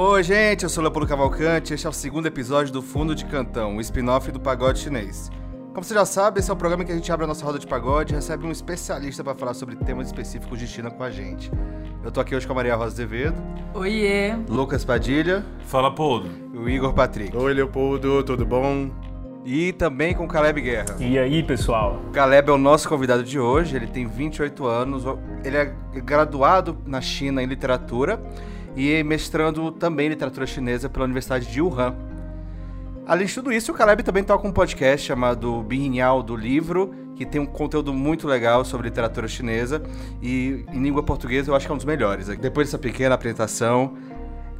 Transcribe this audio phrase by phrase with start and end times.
[0.00, 1.74] Oi, gente, eu sou Leopoldo Cavalcante.
[1.74, 5.28] Este é o segundo episódio do Fundo de Cantão, o spin-off do pagode chinês.
[5.74, 7.58] Como você já sabe, esse é o programa que a gente abre a nossa roda
[7.58, 11.10] de pagode e recebe um especialista para falar sobre temas específicos de China com a
[11.10, 11.50] gente.
[12.04, 13.42] Eu tô aqui hoje com a Maria Rosa Azevedo.
[13.74, 14.36] Oiê!
[14.48, 15.44] Lucas Padilha.
[15.64, 16.30] Fala, Poldo.
[16.54, 17.36] E o Igor Patrick.
[17.36, 18.92] Oi, Leopoldo, tudo bom?
[19.44, 20.94] E também com o Caleb Guerra.
[21.00, 22.00] E aí, pessoal?
[22.06, 25.02] O Caleb é o nosso convidado de hoje, ele tem 28 anos,
[25.44, 25.74] ele é
[26.04, 28.22] graduado na China em literatura
[28.76, 31.94] e mestrando também literatura chinesa pela Universidade de Wuhan.
[33.06, 37.24] Além de tudo isso, o Caleb também toca um podcast chamado Birinhal do Livro, que
[37.24, 39.82] tem um conteúdo muito legal sobre literatura chinesa
[40.22, 42.28] e em língua portuguesa eu acho que é um dos melhores.
[42.28, 43.96] Depois dessa pequena apresentação,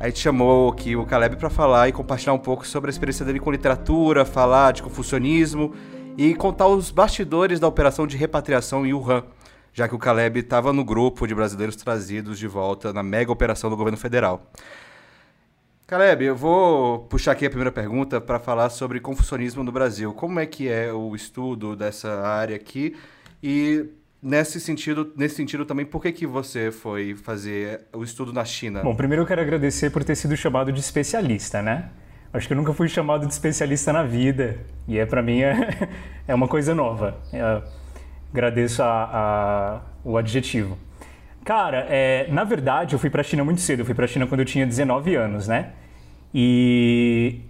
[0.01, 3.25] a gente chamou aqui o Caleb para falar e compartilhar um pouco sobre a experiência
[3.25, 5.75] dele com literatura, falar de confucionismo
[6.17, 9.25] e contar os bastidores da operação de repatriação em Wuhan,
[9.73, 13.71] já que o Caleb estava no grupo de brasileiros trazidos de volta na mega operação
[13.71, 14.51] do governo federal.
[15.87, 20.13] Caleb, eu vou puxar aqui a primeira pergunta para falar sobre confucionismo no Brasil.
[20.13, 22.97] Como é que é o estudo dessa área aqui
[23.43, 23.89] e
[24.21, 28.83] Nesse sentido, nesse sentido também, por que, que você foi fazer o estudo na China?
[28.83, 31.89] Bom, primeiro eu quero agradecer por ter sido chamado de especialista, né?
[32.33, 35.89] Acho que eu nunca fui chamado de especialista na vida e é para mim é,
[36.27, 37.17] é uma coisa nova.
[37.33, 37.63] É,
[38.33, 40.79] agradeço a, a, o adjetivo.
[41.45, 43.81] Cara, é, na verdade eu fui para a China muito cedo.
[43.81, 45.71] Eu fui para a China quando eu tinha 19 anos, né?
[46.35, 47.41] E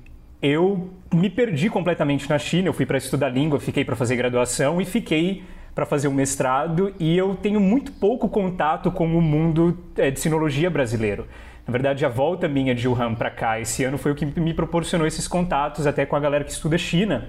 [0.41, 2.69] eu me perdi completamente na China.
[2.69, 5.43] Eu fui para estudar língua, fiquei para fazer graduação e fiquei
[5.75, 10.11] para fazer o um mestrado e eu tenho muito pouco contato com o mundo é,
[10.11, 11.27] de sinologia brasileiro.
[11.67, 14.55] Na verdade, a volta minha de Wuhan para cá esse ano foi o que me
[14.55, 17.29] proporcionou esses contatos até com a galera que estuda China.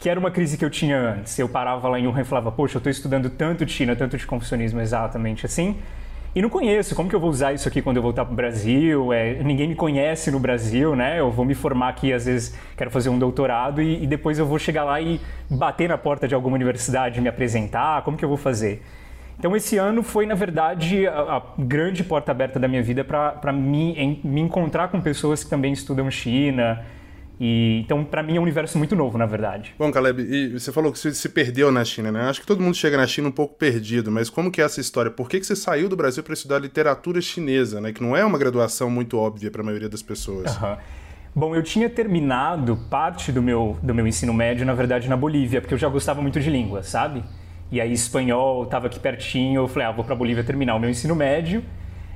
[0.00, 1.38] Que era uma crise que eu tinha antes.
[1.38, 4.26] Eu parava lá em Wuhan e falava, poxa, eu estou estudando tanto China, tanto de
[4.26, 5.76] confucionismo exatamente assim,
[6.32, 8.36] e não conheço, como que eu vou usar isso aqui quando eu voltar para o
[8.36, 9.12] Brasil?
[9.12, 11.18] É, ninguém me conhece no Brasil, né?
[11.18, 14.46] Eu vou me formar aqui, às vezes quero fazer um doutorado e, e, depois eu
[14.46, 15.20] vou chegar lá e
[15.50, 18.80] bater na porta de alguma universidade, me apresentar, como que eu vou fazer?
[19.40, 23.52] Então esse ano foi, na verdade, a, a grande porta aberta da minha vida para
[23.52, 26.84] me, me encontrar com pessoas que também estudam China,
[27.40, 29.74] e, então, para mim, é um universo muito novo, na verdade.
[29.78, 32.28] Bom, Caleb, e você falou que você se perdeu na China, né?
[32.28, 34.78] Acho que todo mundo chega na China um pouco perdido, mas como que é essa
[34.78, 35.10] história?
[35.10, 37.92] Por que, que você saiu do Brasil para estudar literatura chinesa, né?
[37.92, 40.54] Que não é uma graduação muito óbvia para a maioria das pessoas.
[40.58, 40.76] Uhum.
[41.34, 45.62] Bom, eu tinha terminado parte do meu, do meu ensino médio, na verdade, na Bolívia,
[45.62, 47.24] porque eu já gostava muito de língua, sabe?
[47.72, 50.90] E aí, espanhol, estava aqui pertinho, eu falei, ah, vou para Bolívia terminar o meu
[50.90, 51.64] ensino médio.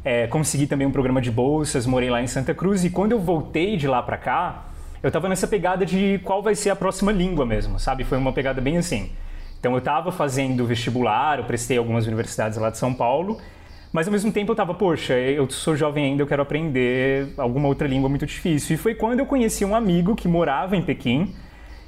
[0.04, 3.18] É, consegui também um programa de bolsas, morei lá em Santa Cruz, e quando eu
[3.18, 4.66] voltei de lá para cá,
[5.04, 8.04] eu tava nessa pegada de qual vai ser a próxima língua mesmo, sabe?
[8.04, 9.10] Foi uma pegada bem assim.
[9.60, 13.38] Então eu tava fazendo vestibular, eu prestei algumas universidades lá de São Paulo,
[13.92, 17.68] mas ao mesmo tempo eu tava, poxa, eu sou jovem ainda, eu quero aprender alguma
[17.68, 18.76] outra língua muito difícil.
[18.76, 21.34] E foi quando eu conheci um amigo que morava em Pequim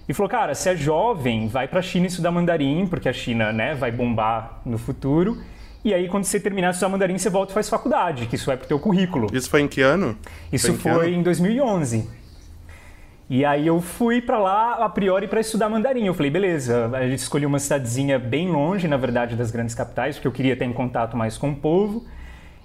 [0.07, 3.75] e falou, cara, se é jovem, vai pra China estudar mandarim, porque a China, né,
[3.75, 5.39] vai bombar no futuro.
[5.83, 8.51] E aí, quando você terminar de estudar mandarim, você volta e faz faculdade, que isso
[8.51, 9.29] é pro teu currículo.
[9.33, 10.19] Isso foi em que ano?
[10.53, 12.16] Isso foi, em, foi em 2011.
[13.29, 16.07] E aí eu fui para lá a priori para estudar mandarim.
[16.07, 20.15] Eu falei, beleza, a gente escolheu uma cidadezinha bem longe, na verdade, das grandes capitais,
[20.17, 22.05] porque eu queria ter em contato mais com o povo.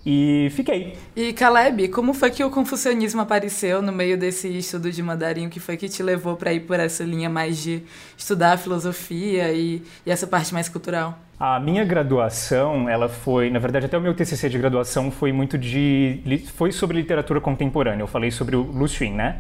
[0.06, 0.98] E fiquei.
[1.16, 5.46] E Caleb, como foi que o confucionismo apareceu no meio desse estudo de mandarim?
[5.46, 7.84] O que foi que te levou para ir por essa linha mais de
[8.18, 11.18] estudar filosofia e, e, essa parte mais cultural?
[11.40, 15.58] A minha graduação, ela foi, na verdade, até o meu TCC de graduação foi muito
[15.58, 16.22] de,
[16.56, 18.02] foi sobre literatura contemporânea.
[18.02, 19.38] Eu falei sobre o Lu Xun, né?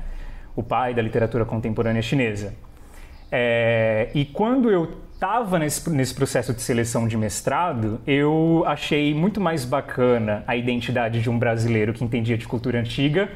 [0.55, 2.53] O pai da literatura contemporânea chinesa.
[3.31, 9.39] É, e quando eu estava nesse, nesse processo de seleção de mestrado, eu achei muito
[9.39, 13.29] mais bacana a identidade de um brasileiro que entendia de cultura antiga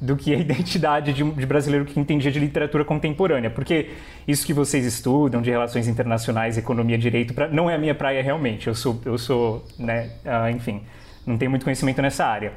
[0.00, 3.50] do que a identidade de de brasileiro que entendia de literatura contemporânea.
[3.50, 3.90] Porque
[4.26, 8.22] isso que vocês estudam de relações internacionais, economia, direito, pra, não é a minha praia
[8.22, 8.66] realmente.
[8.66, 10.82] Eu sou, eu sou né, uh, enfim,
[11.26, 12.54] não tenho muito conhecimento nessa área.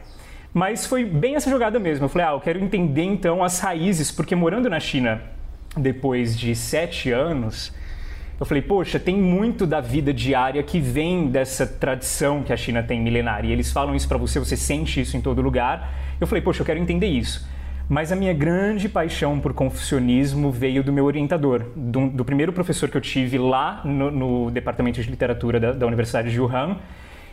[0.53, 2.05] Mas foi bem essa jogada mesmo.
[2.05, 5.21] Eu falei, ah, eu quero entender então as raízes, porque morando na China
[5.77, 7.71] depois de sete anos,
[8.39, 12.81] eu falei, poxa, tem muito da vida diária que vem dessa tradição que a China
[12.81, 13.49] tem milenária.
[13.49, 15.93] E eles falam isso para você, você sente isso em todo lugar.
[16.19, 17.47] Eu falei, poxa, eu quero entender isso.
[17.87, 22.87] Mas a minha grande paixão por confucionismo veio do meu orientador, do, do primeiro professor
[22.87, 26.77] que eu tive lá no, no departamento de literatura da, da Universidade de Wuhan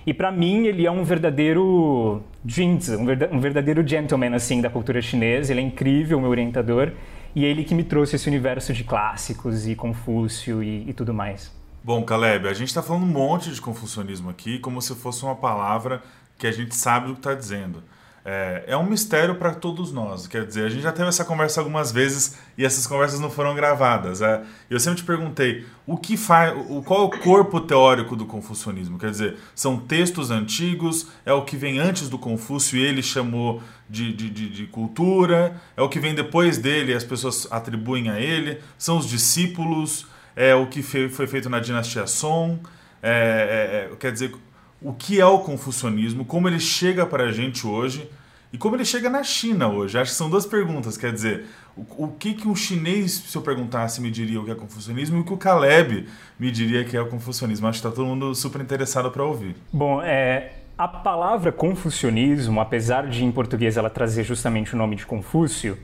[0.07, 5.53] e para mim ele é um verdadeiro jinzi, um verdadeiro gentleman assim da cultura chinesa.
[5.53, 6.93] Ele é incrível, meu orientador,
[7.35, 11.13] e é ele que me trouxe esse universo de clássicos e Confúcio e, e tudo
[11.13, 11.53] mais.
[11.83, 15.35] Bom, Caleb, a gente está falando um monte de confucionismo aqui, como se fosse uma
[15.35, 16.01] palavra
[16.39, 17.83] que a gente sabe o que está dizendo.
[18.29, 20.27] É, é um mistério para todos nós.
[20.27, 23.55] Quer dizer, a gente já teve essa conversa algumas vezes e essas conversas não foram
[23.55, 24.21] gravadas.
[24.21, 28.27] É, eu sempre te perguntei o que faz, o, qual é o corpo teórico do
[28.27, 28.99] confucionismo?
[28.99, 33.63] Quer dizer, são textos antigos, é o que vem antes do Confúcio e ele chamou
[33.89, 38.11] de, de, de, de cultura, é o que vem depois dele e as pessoas atribuem
[38.11, 42.59] a ele, são os discípulos, é o que foi, feito na dinastia Song.
[43.01, 44.35] É, é, é, quer dizer,
[44.81, 48.09] o que é o confucionismo, como ele chega para a gente hoje
[48.53, 49.99] e como ele chega na China hoje.
[49.99, 51.47] Acho que são duas perguntas, quer dizer,
[51.77, 55.19] o, o que, que um chinês, se eu perguntasse, me diria o que é confucionismo
[55.19, 56.07] e o que o Caleb
[56.39, 57.67] me diria que é o confucionismo.
[57.67, 59.57] Acho que está todo mundo super interessado para ouvir.
[59.73, 65.07] Bom, é, a palavra confucionismo, apesar de em português ela trazer justamente o nome de
[65.07, 65.79] Confúcio,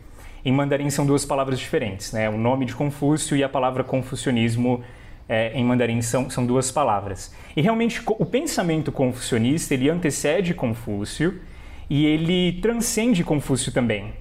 [0.44, 2.28] em mandarim são duas palavras diferentes, né?
[2.28, 4.82] O nome de Confúcio e a palavra confucionismo
[5.32, 7.34] é, em mandarim são, são duas palavras.
[7.56, 11.40] E realmente o pensamento confucionista ele antecede Confúcio
[11.88, 14.12] e ele transcende Confúcio também,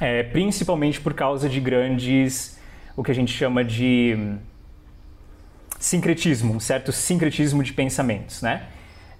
[0.00, 2.58] é, principalmente por causa de grandes,
[2.96, 4.38] o que a gente chama de hum,
[5.78, 8.66] sincretismo, um certo sincretismo de pensamentos, né?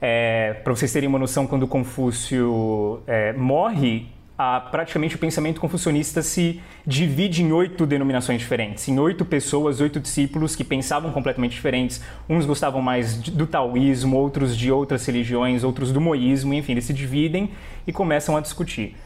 [0.01, 6.21] É, Para vocês terem uma noção, quando Confúcio é, morre, a, praticamente o pensamento confucionista
[6.23, 12.03] se divide em oito denominações diferentes, em oito pessoas, oito discípulos que pensavam completamente diferentes.
[12.29, 16.93] Uns gostavam mais do taoísmo, outros de outras religiões, outros do moísmo, enfim, eles se
[16.93, 17.51] dividem
[17.87, 18.97] e começam a discutir.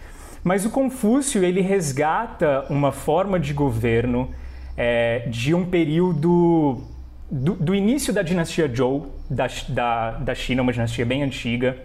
[0.42, 4.30] Mas o Confúcio ele resgata uma forma de governo
[4.76, 6.84] é, de um período
[7.30, 11.76] do, do, início da dinastia Zhou da, da, da China, uma dinastia bem antiga,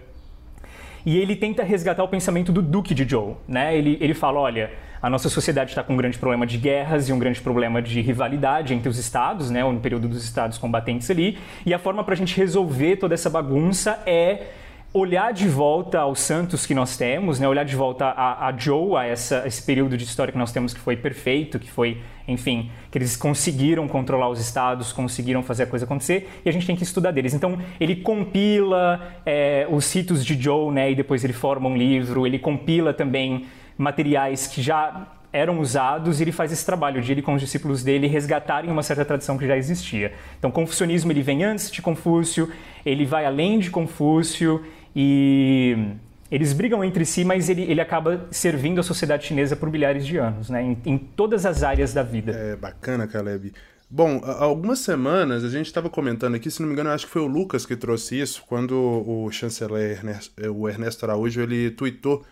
[1.04, 3.76] e ele tenta resgatar o pensamento do Duque de Zhou, né?
[3.76, 4.70] Ele, ele fala, olha,
[5.02, 8.00] a nossa sociedade está com um grande problema de guerras e um grande problema de
[8.00, 9.62] rivalidade entre os estados, né?
[9.62, 13.28] No período dos estados combatentes ali, e a forma para a gente resolver toda essa
[13.28, 14.46] bagunça é
[14.94, 17.48] olhar de volta aos santos que nós temos, né?
[17.48, 20.72] olhar de volta a, a Joe, a essa, esse período de história que nós temos
[20.72, 25.66] que foi perfeito, que foi, enfim, que eles conseguiram controlar os estados, conseguiram fazer a
[25.66, 27.34] coisa acontecer, e a gente tem que estudar deles.
[27.34, 30.92] Então, ele compila é, os ritos de Joe, né?
[30.92, 33.46] e depois ele forma um livro, ele compila também
[33.76, 37.82] materiais que já eram usados e ele faz esse trabalho de ele com os discípulos
[37.82, 40.12] dele resgatarem uma certa tradição que já existia.
[40.38, 42.48] Então, o confucionismo ele vem antes de Confúcio,
[42.86, 44.64] ele vai além de Confúcio
[44.94, 45.76] e
[46.30, 50.16] eles brigam entre si, mas ele, ele acaba servindo a sociedade chinesa por milhares de
[50.16, 50.62] anos, né?
[50.62, 52.32] em, em todas as áreas da vida.
[52.32, 53.52] É bacana, Caleb.
[53.90, 57.22] Bom, algumas semanas a gente estava comentando aqui, se não me engano, acho que foi
[57.22, 62.24] o Lucas que trouxe isso, quando o chanceler Ernesto, o Ernesto Araújo ele tweetou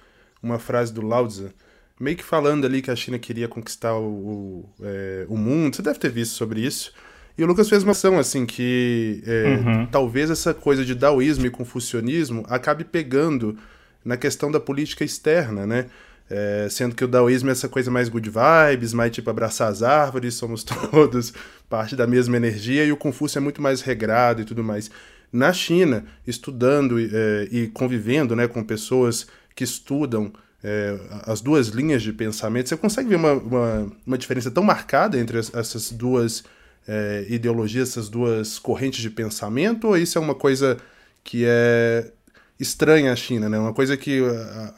[0.42, 1.52] uma frase do Lao Tzu,
[2.00, 5.76] meio que falando ali que a China queria conquistar o, o, é, o mundo.
[5.76, 6.92] Você deve ter visto sobre isso.
[7.36, 9.86] E o Lucas fez uma ação, assim, que é, uhum.
[9.86, 13.56] talvez essa coisa de daoísmo e confucionismo acabe pegando
[14.04, 15.86] na questão da política externa, né?
[16.30, 19.82] É, sendo que o daoísmo é essa coisa mais good vibes, mais tipo abraçar as
[19.82, 21.32] árvores, somos todos
[21.68, 24.90] parte da mesma energia, e o Confúcio é muito mais regrado e tudo mais.
[25.32, 30.32] Na China, estudando é, e convivendo né, com pessoas que estudam
[30.62, 35.18] é, as duas linhas de pensamento, você consegue ver uma, uma, uma diferença tão marcada
[35.18, 36.44] entre as, essas duas
[36.86, 40.76] é, ideologias, essas duas correntes de pensamento, ou isso é uma coisa
[41.24, 42.10] que é
[42.58, 43.58] estranha à China, né?
[43.58, 44.74] Uma coisa que a,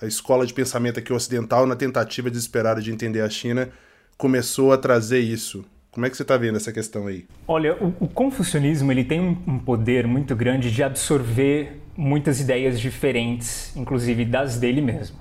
[0.00, 3.70] a, a escola de pensamento aqui ocidental, na tentativa desesperada de entender a China,
[4.16, 5.64] começou a trazer isso.
[5.90, 7.24] Como é que você está vendo essa questão aí?
[7.46, 13.74] Olha, o, o confucionismo ele tem um poder muito grande de absorver muitas ideias diferentes,
[13.76, 15.18] inclusive das dele mesmo.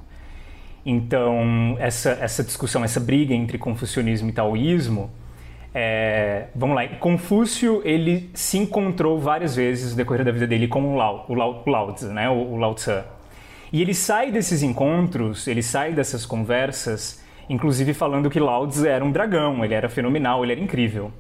[0.86, 5.12] Então, essa, essa discussão, essa briga entre confucionismo e taoísmo,
[5.74, 10.94] é, vamos lá, Confúcio ele se encontrou várias vezes no decorrer da vida dele com
[10.94, 13.03] o Lao, o Lao, Lao Tzu, né, o, o Lao Tzu.
[13.72, 19.03] E ele sai desses encontros, ele sai dessas conversas, inclusive falando que Lao Tzu era
[19.03, 21.12] um dragão, ele era fenomenal, ele era incrível.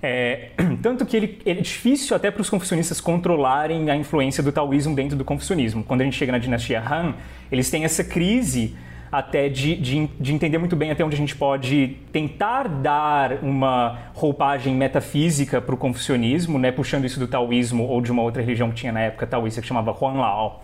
[0.00, 4.52] É, tanto que ele, ele, é difícil até para os confucionistas controlarem a influência do
[4.52, 5.82] taoísmo dentro do confucionismo.
[5.82, 7.14] Quando a gente chega na dinastia Han,
[7.50, 8.76] eles têm essa crise
[9.12, 13.98] até de, de, de, entender muito bem até onde a gente pode tentar dar uma
[14.14, 18.70] roupagem metafísica para o confucionismo, né, puxando isso do taoísmo ou de uma outra religião
[18.70, 20.62] que tinha na época taoísta que chamava Huanglao.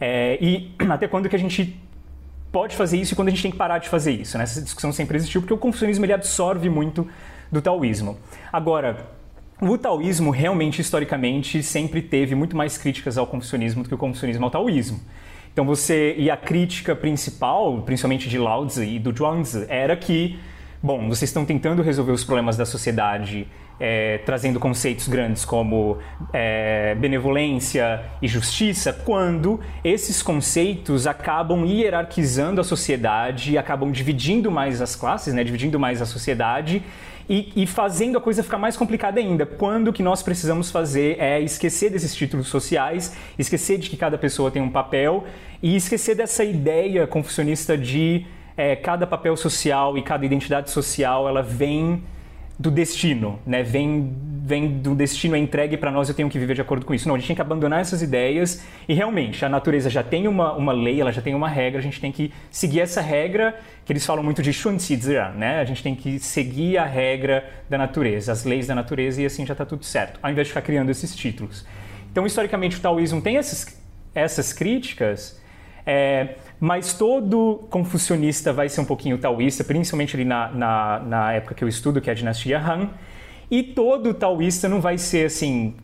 [0.00, 1.76] É, e até quando que a gente
[2.52, 4.38] pode fazer isso e quando a gente tem que parar de fazer isso.
[4.38, 4.44] Né?
[4.44, 7.08] Essa discussão sempre existiu porque o confucionismo ele absorve muito
[7.50, 8.16] do taoísmo.
[8.52, 9.08] Agora,
[9.60, 14.44] o taoísmo realmente, historicamente, sempre teve muito mais críticas ao confucionismo do que o confucionismo
[14.44, 15.00] ao taoísmo.
[15.52, 20.38] Então você e a crítica principal, principalmente de Lao Tzu e do Zhuangzi, era que,
[20.82, 23.46] bom, vocês estão tentando resolver os problemas da sociedade
[23.80, 25.98] é, trazendo conceitos grandes como
[26.34, 34.94] é, benevolência e justiça, quando esses conceitos acabam hierarquizando a sociedade, acabam dividindo mais as
[34.94, 36.82] classes, né, dividindo mais a sociedade
[37.30, 39.46] e, e, fazendo a coisa ficar mais complicada ainda.
[39.46, 44.18] Quando o que nós precisamos fazer é esquecer desses títulos sociais, esquecer de que cada
[44.18, 45.22] pessoa tem um papel
[45.62, 51.40] e esquecer dessa ideia confucionista de é, cada papel social e cada identidade social ela
[51.40, 52.02] vem
[52.60, 53.62] do destino, né?
[53.62, 54.14] Vem,
[54.44, 57.08] vem do destino é entregue para nós, eu tenho que viver de acordo com isso.
[57.08, 60.52] Não, a gente tem que abandonar essas ideias e realmente a natureza já tem uma,
[60.52, 63.90] uma lei, ela já tem uma regra, a gente tem que seguir essa regra que
[63.90, 65.58] eles falam muito de Shunzizira, né?
[65.58, 69.46] A gente tem que seguir a regra da natureza, as leis da natureza e assim
[69.46, 71.64] já está tudo certo, ao invés de ficar criando esses títulos.
[72.12, 73.80] Então, historicamente, o taoísmo tem essas,
[74.14, 75.39] essas críticas,
[75.86, 81.54] é, mas todo confucionista vai ser um pouquinho taoísta, principalmente ali na, na, na época
[81.54, 82.90] que eu estudo, que é a dinastia Han.
[83.50, 85.74] E todo taoísta não vai ser assim,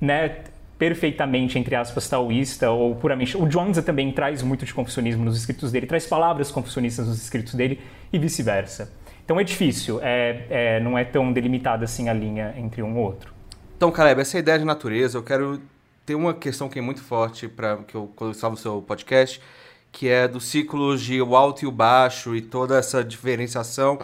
[0.00, 0.44] né,
[0.78, 3.36] perfeitamente, entre aspas, taoísta ou puramente.
[3.36, 7.54] O Zhuangzi também traz muito de confucionismo nos escritos dele, traz palavras confucionistas nos escritos
[7.54, 7.80] dele
[8.12, 8.92] e vice-versa.
[9.24, 12.98] Então é difícil, é, é, não é tão delimitada assim a linha entre um e
[12.98, 13.34] outro.
[13.76, 15.60] Então, Caleb, essa ideia de natureza, eu quero
[16.06, 19.42] ter uma questão que é muito forte para que eu quando no seu podcast,
[19.90, 23.98] que é dos ciclos de o alto e o baixo e toda essa diferenciação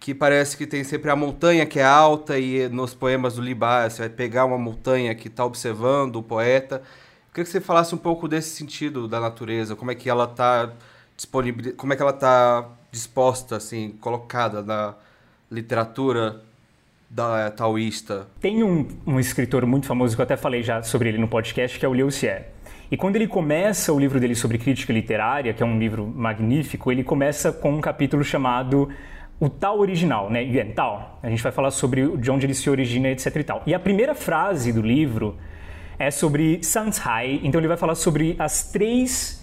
[0.00, 3.88] que parece que tem sempre a montanha que é alta e nos poemas do Libá
[3.88, 6.76] você vai pegar uma montanha que está observando o poeta.
[6.76, 10.24] Eu queria que você falasse um pouco desse sentido da natureza, como é que ela
[10.24, 10.72] está
[11.16, 14.94] disponível, como é que ela está disposta, assim, colocada na
[15.50, 16.42] literatura
[17.16, 18.28] da taoísta.
[18.38, 21.78] Tem um, um escritor muito famoso que eu até falei já sobre ele no podcast,
[21.78, 22.42] que é o Liu Xie.
[22.90, 26.92] E quando ele começa o livro dele sobre crítica literária, que é um livro magnífico,
[26.92, 28.90] ele começa com um capítulo chamado
[29.40, 30.44] o Tao original, né?
[30.44, 31.18] Yuan Tao.
[31.22, 33.62] A gente vai falar sobre de onde ele se origina, etc e tal.
[33.66, 35.36] E a primeira frase do livro
[35.98, 39.42] é sobre Sanzhai, então ele vai falar sobre as três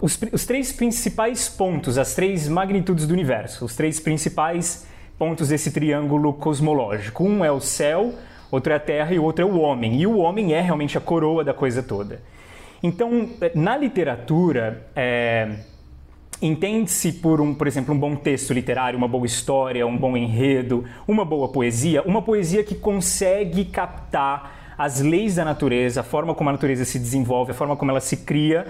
[0.00, 4.84] os, os três principais pontos, as três magnitudes do universo, os três principais
[5.18, 7.24] pontos desse triângulo cosmológico.
[7.24, 8.14] Um é o céu,
[8.50, 10.00] outro é a terra e outro é o homem.
[10.00, 12.22] E o homem é realmente a coroa da coisa toda.
[12.82, 15.56] Então, na literatura, é,
[16.42, 20.84] entende-se por, um, por exemplo, um bom texto literário, uma boa história, um bom enredo,
[21.08, 26.50] uma boa poesia, uma poesia que consegue captar as leis da natureza, a forma como
[26.50, 28.66] a natureza se desenvolve, a forma como ela se cria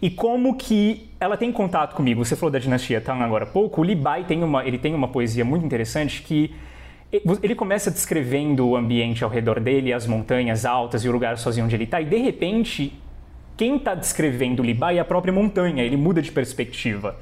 [0.00, 2.24] e como que ela tem contato comigo.
[2.24, 3.80] Você falou da dinastia Tang agora há pouco.
[3.80, 6.54] O Li Bai tem uma, ele tem uma poesia muito interessante que
[7.42, 11.64] ele começa descrevendo o ambiente ao redor dele, as montanhas altas e o lugar sozinho
[11.64, 12.92] onde ele está, e de repente
[13.56, 17.16] quem está descrevendo o Libá é a própria montanha, ele muda de perspectiva.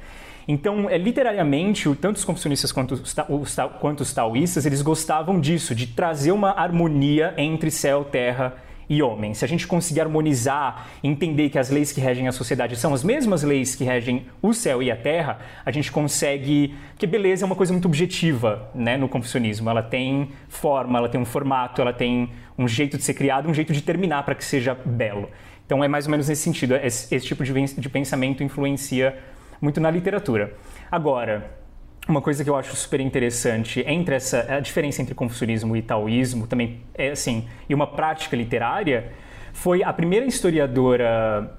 [0.47, 5.73] Então, é, literariamente, tanto os confucionistas quanto os, os, quanto os taoístas, eles gostavam disso,
[5.73, 8.53] de trazer uma harmonia entre céu, terra
[8.89, 9.33] e homem.
[9.33, 13.03] Se a gente conseguir harmonizar, entender que as leis que regem a sociedade são as
[13.03, 16.75] mesmas leis que regem o céu e a terra, a gente consegue...
[16.91, 19.69] Porque beleza é uma coisa muito objetiva né, no confucionismo.
[19.69, 23.53] Ela tem forma, ela tem um formato, ela tem um jeito de ser criado, um
[23.53, 25.29] jeito de terminar para que seja belo.
[25.65, 26.75] Então é mais ou menos nesse sentido.
[26.75, 29.17] Esse, tipo de pensamento influencia
[29.59, 30.53] muito na literatura.
[30.91, 31.64] Agora,
[32.07, 36.45] uma coisa que eu acho super interessante entre essa a diferença entre confucionismo e taoísmo
[36.47, 39.11] também é assim e uma prática literária
[39.53, 41.57] foi a primeira historiadora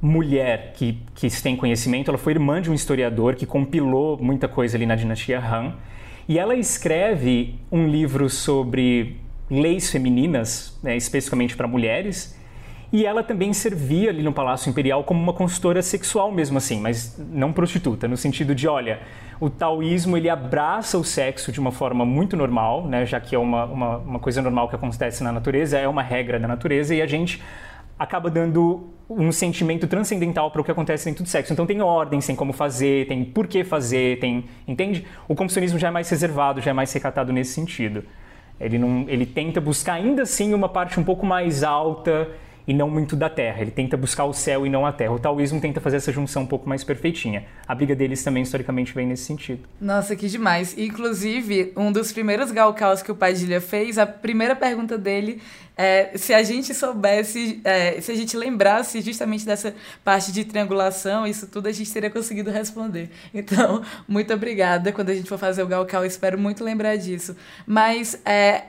[0.00, 4.76] mulher que que tem conhecimento ela foi irmã de um historiador que compilou muita coisa
[4.76, 5.74] ali na dinastia Han
[6.28, 9.16] e ela escreve um livro sobre
[9.50, 12.38] leis femininas né, especificamente para mulheres
[12.94, 17.20] e ela também servia ali no Palácio Imperial como uma consultora sexual mesmo assim, mas
[17.28, 19.00] não prostituta, no sentido de, olha,
[19.40, 23.38] o taoísmo ele abraça o sexo de uma forma muito normal, né, já que é
[23.38, 27.02] uma, uma, uma coisa normal que acontece na natureza, é uma regra da natureza, e
[27.02, 27.42] a gente
[27.98, 31.52] acaba dando um sentimento transcendental para o que acontece dentro do sexo.
[31.52, 35.04] Então tem ordem, tem como fazer, tem por que fazer, tem, entende?
[35.26, 38.04] O confucionismo já é mais reservado, já é mais recatado nesse sentido.
[38.60, 42.28] Ele não, ele tenta buscar ainda assim uma parte um pouco mais alta
[42.66, 43.60] e não muito da Terra.
[43.60, 45.12] Ele tenta buscar o céu e não a Terra.
[45.12, 47.44] O taoísmo tenta fazer essa junção um pouco mais perfeitinha.
[47.66, 49.68] A briga deles também historicamente vem nesse sentido.
[49.80, 50.76] Nossa, que demais.
[50.76, 55.40] Inclusive, um dos primeiros galcaus que o Padilha fez, a primeira pergunta dele
[55.76, 61.26] é se a gente soubesse, é, se a gente lembrasse justamente dessa parte de triangulação,
[61.26, 63.10] isso tudo a gente teria conseguido responder.
[63.32, 64.92] Então, muito obrigada.
[64.92, 67.36] Quando a gente for fazer o galcal, espero muito lembrar disso.
[67.66, 68.64] Mas é,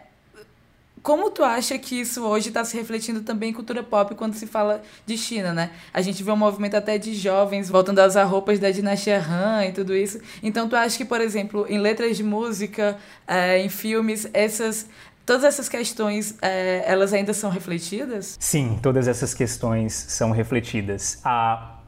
[1.05, 4.47] como tu acha que isso hoje está se refletindo também em cultura pop quando se
[4.47, 5.69] fala de China, né?
[5.93, 9.71] A gente vê um movimento até de jovens voltando usar roupas da dinastia Han e
[9.71, 10.19] tudo isso.
[10.41, 12.97] Então, tu acha que, por exemplo, em letras de música,
[13.27, 14.89] é, em filmes, essas
[15.23, 18.37] Todas essas questões, é, elas ainda são refletidas?
[18.39, 21.19] Sim, todas essas questões são refletidas.
[21.23, 21.79] A,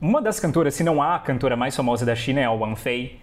[0.00, 3.20] uma das cantoras, se não a cantora mais famosa da China, é a Wang Fei.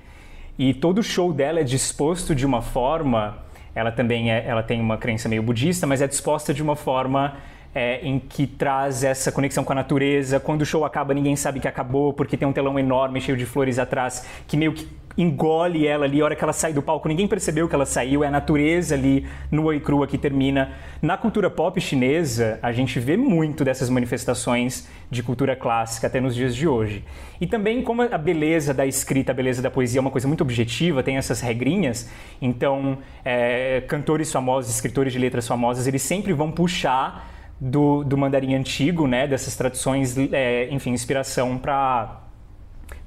[0.58, 3.44] E todo o show dela é disposto de uma forma.
[3.76, 7.36] Ela também é, ela tem uma crença meio budista, mas é disposta de uma forma
[7.74, 10.40] é, em que traz essa conexão com a natureza.
[10.40, 13.46] Quando o show acaba, ninguém sabe que acabou, porque tem um telão enorme cheio de
[13.46, 14.88] flores atrás, que meio que
[15.18, 16.22] engole ela ali.
[16.22, 18.24] A hora que ela sai do palco, ninguém percebeu que ela saiu.
[18.24, 20.72] É a natureza ali, nua e crua, que termina.
[21.02, 26.34] Na cultura pop chinesa, a gente vê muito dessas manifestações de cultura clássica até nos
[26.34, 27.04] dias de hoje.
[27.40, 30.42] E também, como a beleza da escrita, a beleza da poesia é uma coisa muito
[30.42, 32.10] objetiva, tem essas regrinhas,
[32.42, 37.33] então, é, cantores famosos, escritores de letras famosas, eles sempre vão puxar
[37.64, 42.20] do, do mandarim antigo, né, dessas tradições, é, enfim, inspiração para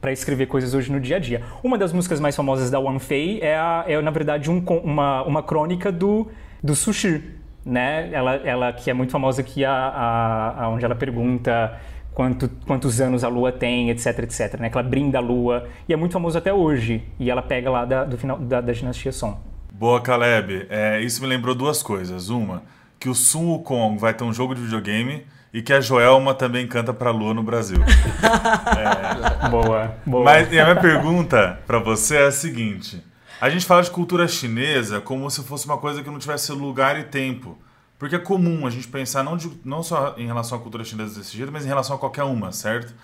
[0.00, 1.42] para escrever coisas hoje no dia a dia.
[1.64, 5.22] Uma das músicas mais famosas da Wang Fei é, a, é na verdade, um, uma,
[5.22, 6.28] uma crônica do,
[6.62, 7.22] do sushi,
[7.64, 8.08] né?
[8.12, 11.80] Ela, ela que é muito famosa aqui, a, a, a onde ela pergunta
[12.14, 14.70] quanto, quantos anos a Lua tem, etc, etc, né?
[14.70, 17.02] Que ela brinda a Lua e é muito famoso até hoje.
[17.18, 19.38] E ela pega lá da, do final da, da dinastia Song.
[19.72, 20.66] Boa, Caleb.
[20.68, 22.28] É, isso me lembrou duas coisas.
[22.28, 22.62] Uma,
[22.98, 26.66] que o Sun Wukong vai ter um jogo de videogame e que a Joelma também
[26.66, 27.78] canta pra Lua no Brasil.
[29.42, 29.48] é...
[29.48, 30.24] Boa, boa.
[30.24, 33.02] Mas e a minha pergunta para você é a seguinte:
[33.40, 36.98] a gente fala de cultura chinesa como se fosse uma coisa que não tivesse lugar
[36.98, 37.58] e tempo.
[37.98, 41.18] Porque é comum a gente pensar não, de, não só em relação à cultura chinesa
[41.18, 42.94] desse jeito, mas em relação a qualquer uma, certo?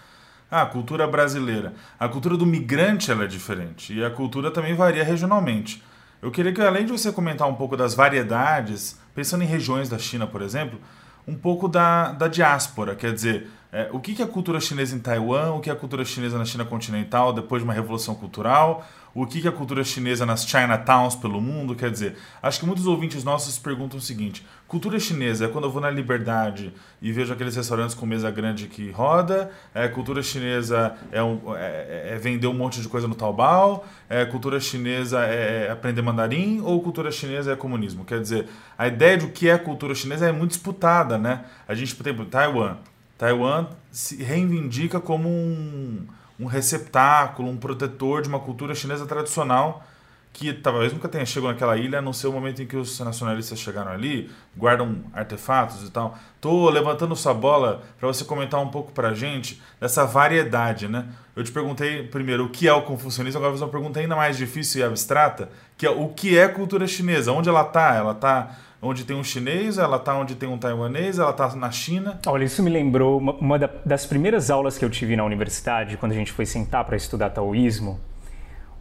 [0.50, 1.72] Ah, a cultura brasileira.
[1.98, 3.94] A cultura do migrante ela é diferente.
[3.94, 5.82] E a cultura também varia regionalmente.
[6.20, 9.98] Eu queria que, além de você comentar um pouco das variedades, pensando em regiões da
[9.98, 10.78] China, por exemplo,
[11.26, 14.98] um pouco da, da diáspora, quer dizer, é, o que, é a cultura chinesa em
[14.98, 18.86] Taiwan, o que é a cultura chinesa na China continental depois de uma revolução cultural,
[19.14, 22.86] o que, é a cultura chinesa nas Chinatowns pelo mundo, quer dizer, acho que muitos
[22.86, 27.32] ouvintes nossos perguntam o seguinte, cultura chinesa é quando eu vou na Liberdade e vejo
[27.32, 32.46] aqueles restaurantes com mesa grande que roda, é, cultura chinesa é, um, é, é vender
[32.46, 37.10] um monte de coisa no Taobao, é, cultura chinesa é, é aprender mandarim ou cultura
[37.10, 38.48] chinesa é comunismo, quer dizer,
[38.78, 41.44] a ideia de o que é cultura chinesa é muito disputada, né?
[41.68, 42.76] A gente, por exemplo, Taiwan,
[43.18, 46.06] Taiwan se reivindica como um,
[46.38, 49.84] um receptáculo, um protetor de uma cultura chinesa tradicional
[50.32, 52.98] que talvez nunca tenha chegado naquela ilha, a não ser o momento em que os
[53.00, 56.16] nacionalistas chegaram ali, guardam artefatos e tal.
[56.40, 61.06] Tô levantando sua bola para você comentar um pouco para a gente dessa variedade, né?
[61.36, 64.16] Eu te perguntei primeiro o que é o confucionismo, agora vou fazer uma pergunta ainda
[64.16, 67.30] mais difícil e abstrata, que é o que é cultura chinesa?
[67.32, 67.94] Onde ela está?
[67.94, 71.70] Ela está onde tem um chinês, ela está onde tem um taiwanês, ela está na
[71.70, 72.18] China.
[72.26, 76.10] Olha, isso me lembrou uma, uma das primeiras aulas que eu tive na universidade, quando
[76.10, 78.00] a gente foi sentar para estudar taoísmo.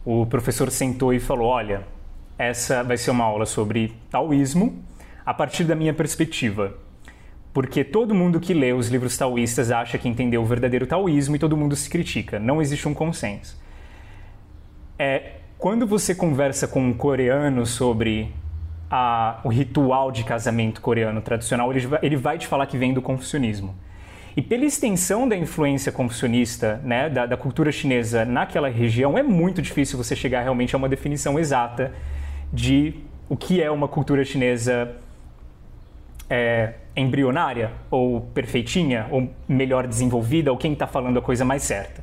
[0.04, 1.86] O professor sentou e falou: Olha,
[2.36, 4.82] essa vai ser uma aula sobre taoísmo
[5.24, 6.74] a partir da minha perspectiva.
[7.52, 11.38] Porque todo mundo que lê os livros taoístas acha que entendeu o verdadeiro taoísmo e
[11.38, 12.40] todo mundo se critica.
[12.40, 13.60] Não existe um consenso.
[14.98, 18.32] É, quando você conversa com um coreano sobre
[18.94, 23.00] a, o ritual de casamento coreano tradicional, ele, ele vai te falar que vem do
[23.00, 23.74] confucionismo.
[24.36, 29.62] E pela extensão da influência confucionista, né, da, da, cultura chinesa naquela região, é muito
[29.62, 31.92] difícil você chegar realmente a uma definição exata
[32.52, 32.94] de
[33.30, 34.94] o que é uma cultura chinesa
[36.28, 42.01] é, embrionária, ou perfeitinha, ou melhor desenvolvida, ou quem está falando a coisa mais certa.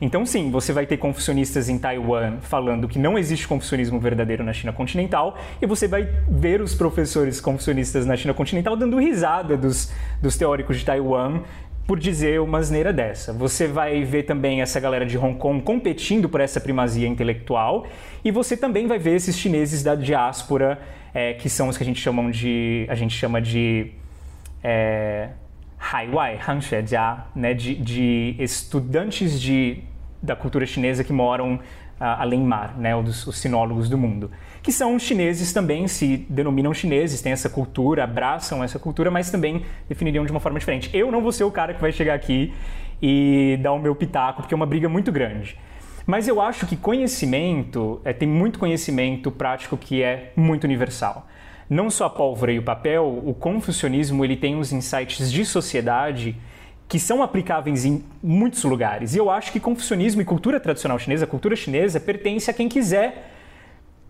[0.00, 4.52] Então, sim, você vai ter confucionistas em Taiwan falando que não existe confucionismo verdadeiro na
[4.52, 9.92] China continental, e você vai ver os professores confucionistas na China continental dando risada dos,
[10.20, 11.40] dos teóricos de Taiwan
[11.86, 13.32] por dizer uma asneira dessa.
[13.32, 17.86] Você vai ver também essa galera de Hong Kong competindo por essa primazia intelectual,
[18.24, 20.80] e você também vai ver esses chineses da diáspora,
[21.14, 22.84] é, que são os que a gente chama de.
[22.88, 23.92] A gente chama de.
[24.62, 25.30] É,
[25.78, 29.82] Haiwai, Hanxuejia, né, de, de estudantes de,
[30.22, 31.60] da cultura chinesa que moram uh,
[31.98, 34.30] além mar, né, os, os sinólogos do mundo,
[34.62, 39.64] que são chineses também, se denominam chineses, têm essa cultura, abraçam essa cultura, mas também
[39.88, 40.90] definiriam de uma forma diferente.
[40.92, 42.52] Eu não vou ser o cara que vai chegar aqui
[43.00, 45.56] e dar o meu pitaco, porque é uma briga muito grande.
[46.06, 51.26] Mas eu acho que conhecimento, é, tem muito conhecimento prático que é muito universal
[51.68, 56.36] não só a pólvora e o papel, o confucionismo ele tem uns insights de sociedade
[56.88, 59.14] que são aplicáveis em muitos lugares.
[59.14, 63.35] E eu acho que confucionismo e cultura tradicional chinesa, cultura chinesa, pertence a quem quiser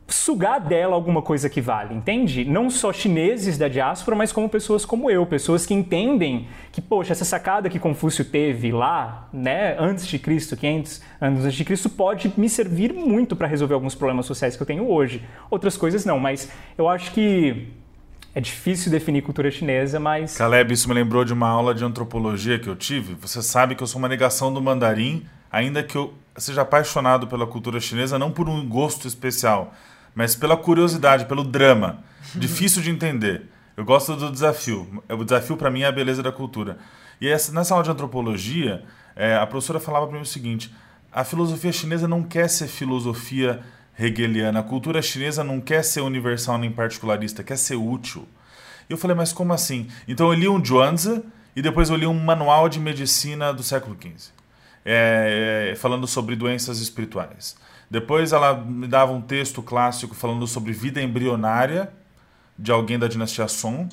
[0.09, 2.45] sugar dela alguma coisa que vale, entende?
[2.45, 7.12] Não só chineses da diáspora, mas como pessoas como eu, pessoas que entendem que, poxa,
[7.12, 11.90] essa sacada que Confúcio teve lá, né, antes de Cristo, 500 anos antes de Cristo,
[11.90, 15.25] pode me servir muito para resolver alguns problemas sociais que eu tenho hoje.
[15.51, 17.69] Outras coisas não, mas eu acho que
[18.35, 20.37] É difícil definir cultura chinesa, mas.
[20.37, 23.14] Caleb, isso me lembrou de uma aula de antropologia que eu tive.
[23.14, 27.47] Você sabe que eu sou uma negação do mandarim, ainda que eu seja apaixonado pela
[27.47, 29.73] cultura chinesa, não por um gosto especial,
[30.16, 32.02] mas pela curiosidade, pelo drama.
[32.35, 33.50] Difícil de entender.
[33.76, 35.02] Eu gosto do desafio.
[35.11, 36.79] O desafio para mim é a beleza da cultura.
[37.20, 38.83] E essa, nessa aula de antropologia,
[39.14, 40.74] é, a professora falava para mim o seguinte:
[41.12, 43.62] a filosofia chinesa não quer ser filosofia
[43.98, 44.61] hegeliana.
[44.61, 48.26] A cultura chinesa não quer ser universal nem particularista, quer ser útil.
[48.88, 49.87] E eu falei, mas como assim?
[50.09, 51.22] Então eu li um Zhuangzi
[51.55, 54.31] e depois eu li um manual de medicina do século XV,
[54.83, 57.57] é, é, falando sobre doenças espirituais.
[57.90, 61.92] Depois ela me dava um texto clássico falando sobre vida embrionária
[62.59, 63.88] de alguém da dinastia Song.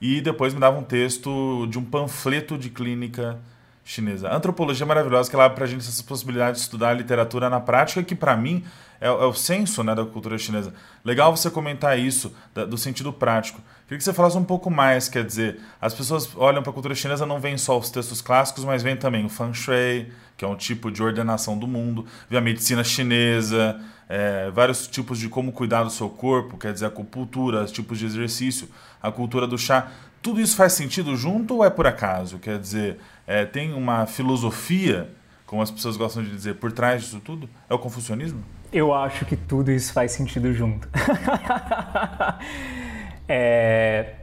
[0.00, 3.38] E depois me dava um texto de um panfleto de clínica
[3.86, 4.28] chinesa.
[4.28, 7.60] A antropologia é maravilhosa, que ela abre pra gente essa possibilidade de estudar literatura na
[7.60, 8.64] prática, que para mim
[9.00, 10.74] é, é, o senso né, da cultura chinesa.
[11.04, 13.60] Legal você comentar isso, da, do sentido prático.
[13.84, 16.96] Queria que você falasse um pouco mais, quer dizer, as pessoas olham para a cultura
[16.96, 20.48] chinesa, não veem só os textos clássicos, mas vem também o Feng Shui, que é
[20.48, 25.50] um tipo de ordenação do mundo, vê a medicina chinesa, é, vários tipos de como
[25.50, 28.68] cuidar do seu corpo, quer dizer, a acupuntura, os tipos de exercício,
[29.02, 29.90] a cultura do chá.
[30.20, 32.38] Tudo isso faz sentido junto ou é por acaso?
[32.38, 35.10] Quer dizer, é, tem uma filosofia,
[35.46, 37.48] como as pessoas gostam de dizer, por trás disso tudo?
[37.68, 38.42] É o confucionismo?
[38.72, 40.88] Eu acho que tudo isso faz sentido junto.
[43.28, 44.14] é...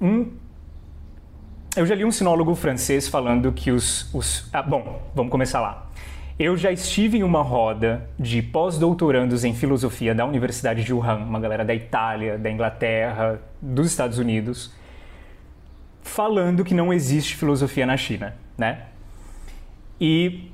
[0.00, 0.39] um...
[1.76, 4.12] Eu já li um sinólogo francês falando que os.
[4.12, 4.48] os...
[4.52, 5.88] Ah, bom, vamos começar lá.
[6.36, 11.38] Eu já estive em uma roda de pós-doutorandos em filosofia da Universidade de Wuhan, uma
[11.38, 14.72] galera da Itália, da Inglaterra, dos Estados Unidos,
[16.02, 18.86] falando que não existe filosofia na China, né?
[20.00, 20.50] E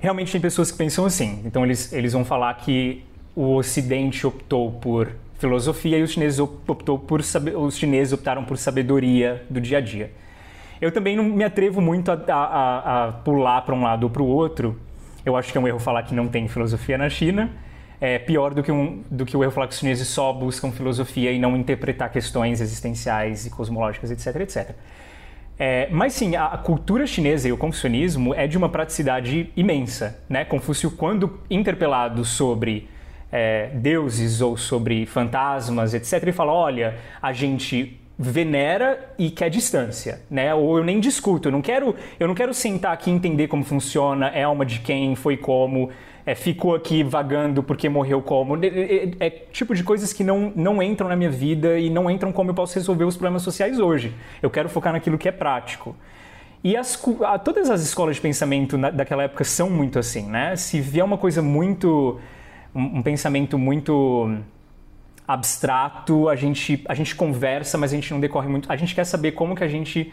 [0.00, 1.42] realmente tem pessoas que pensam assim.
[1.44, 3.04] Então eles, eles vão falar que
[3.36, 9.44] o Ocidente optou por filosofia e os chineses optou por os chineses optaram por sabedoria
[9.50, 10.10] do dia a dia.
[10.80, 14.22] Eu também não me atrevo muito a, a, a pular para um lado ou para
[14.22, 14.78] o outro.
[15.24, 17.50] Eu acho que é um erro falar que não tem filosofia na China.
[17.98, 20.70] É pior do que, um, do que o erro falar que os chineses só buscam
[20.70, 24.76] filosofia e não interpretar questões existenciais e cosmológicas, etc, etc.
[25.58, 30.22] É, mas sim, a, a, cultura chinesa e o confucionismo é de uma praticidade imensa.
[30.28, 30.44] Né?
[30.44, 32.86] Confúcio, quando interpelado sobre
[33.36, 40.22] é, deuses ou sobre fantasmas, etc., ele fala: olha, a gente venera e quer distância,
[40.30, 40.54] né?
[40.54, 43.62] Ou eu nem discuto, eu não quero, eu não quero sentar aqui e entender como
[43.62, 45.90] funciona, é alma de quem, foi como,
[46.24, 48.56] é, ficou aqui vagando porque morreu como.
[48.64, 52.10] É, é, é, tipo de coisas que não, não entram na minha vida e não
[52.10, 54.14] entram como eu posso resolver os problemas sociais hoje.
[54.42, 55.94] Eu quero focar naquilo que é prático.
[56.64, 57.00] E as,
[57.44, 60.56] todas as escolas de pensamento na, daquela época são muito assim, né?
[60.56, 62.18] Se vier uma coisa muito.
[62.76, 64.30] Um, um pensamento muito
[65.26, 68.70] abstrato, a gente, a gente conversa, mas a gente não decorre muito.
[68.70, 70.12] A gente quer saber como que a gente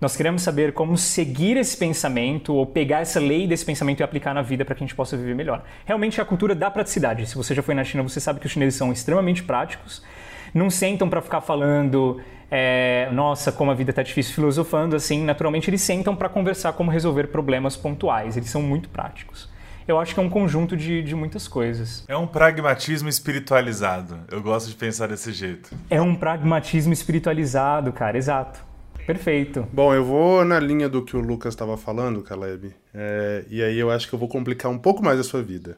[0.00, 4.34] nós queremos saber como seguir esse pensamento ou pegar essa lei desse pensamento e aplicar
[4.34, 5.64] na vida para que a gente possa viver melhor.
[5.86, 7.26] Realmente é a cultura da praticidade.
[7.26, 10.04] Se você já foi na China, você sabe que os chineses são extremamente práticos.
[10.52, 15.24] Não sentam para ficar falando, é, nossa, como a vida está difícil, filosofando assim.
[15.24, 18.36] Naturalmente, eles sentam para conversar como resolver problemas pontuais.
[18.36, 19.48] Eles são muito práticos.
[19.86, 22.04] Eu acho que é um conjunto de, de muitas coisas.
[22.08, 24.18] É um pragmatismo espiritualizado.
[24.30, 25.70] Eu gosto de pensar desse jeito.
[25.90, 28.64] É um pragmatismo espiritualizado, cara, exato.
[29.06, 29.66] Perfeito.
[29.70, 32.74] Bom, eu vou na linha do que o Lucas estava falando, Caleb.
[32.94, 35.76] É, e aí eu acho que eu vou complicar um pouco mais a sua vida.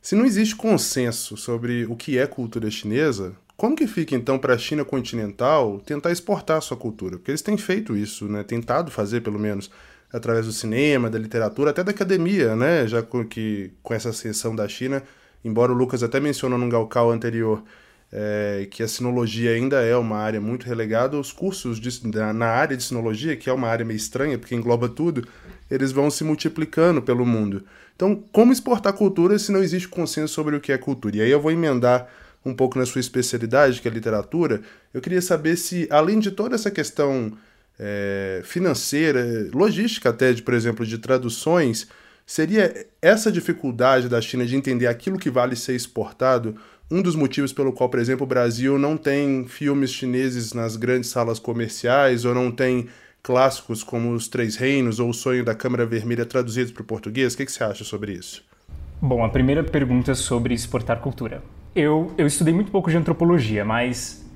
[0.00, 4.54] Se não existe consenso sobre o que é cultura chinesa, como que fica então para
[4.54, 7.18] a China continental tentar exportar a sua cultura?
[7.18, 8.44] Porque eles têm feito isso, né?
[8.44, 9.70] Tentado fazer pelo menos
[10.12, 12.86] através do cinema, da literatura, até da academia, né?
[12.86, 15.02] Já com, que, com essa ascensão da China,
[15.44, 17.62] embora o Lucas até mencionou num Galcal anterior
[18.12, 21.90] é, que a sinologia ainda é uma área muito relegada, os cursos de,
[22.34, 25.26] na área de sinologia, que é uma área meio estranha, porque engloba tudo,
[25.70, 27.64] eles vão se multiplicando pelo mundo.
[27.94, 31.18] Então, como exportar cultura se não existe consenso sobre o que é cultura?
[31.18, 32.08] E aí eu vou emendar
[32.44, 34.62] um pouco na sua especialidade, que é literatura.
[34.92, 37.32] Eu queria saber se, além de toda essa questão
[37.82, 41.88] é, financeira, logística até, de, por exemplo, de traduções,
[42.26, 46.54] seria essa dificuldade da China de entender aquilo que vale ser exportado
[46.90, 51.08] um dos motivos pelo qual, por exemplo, o Brasil não tem filmes chineses nas grandes
[51.08, 52.88] salas comerciais ou não tem
[53.22, 57.32] clássicos como Os Três Reinos ou O Sonho da Câmara Vermelha traduzidos para o português?
[57.32, 58.44] O que, que você acha sobre isso?
[59.00, 61.42] Bom, a primeira pergunta é sobre exportar cultura.
[61.74, 64.28] Eu, eu estudei muito pouco de antropologia, mas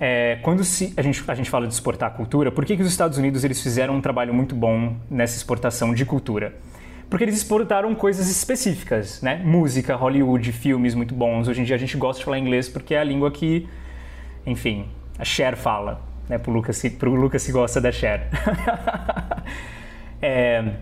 [0.00, 2.88] é, quando se, a, gente, a gente fala de exportar cultura, por que, que os
[2.88, 6.54] Estados Unidos eles fizeram um trabalho muito bom nessa exportação de cultura?
[7.10, 9.40] porque eles exportaram coisas específicas, né?
[9.44, 11.46] Música, Hollywood, filmes muito bons.
[11.46, 13.68] Hoje em dia a gente gosta de falar inglês porque é a língua que
[14.46, 18.28] enfim, a Cher fala, né, pro Lucas, pro Lucas que gosta da Cher.
[20.20, 20.72] é,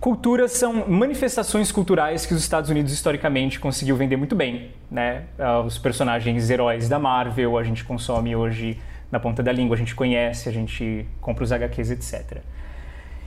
[0.00, 5.24] culturas são manifestações culturais que os Estados Unidos historicamente conseguiu vender muito bem, né?
[5.38, 8.78] Uh, os personagens heróis da Marvel a gente consome hoje
[9.10, 12.38] na ponta da língua, a gente conhece, a gente compra os HQs, etc.